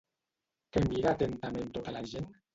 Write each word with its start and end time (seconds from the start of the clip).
Què 0.77 0.83
mira 0.87 1.11
atentament 1.13 1.71
tota 1.79 1.97
la 2.01 2.05
gent? 2.17 2.29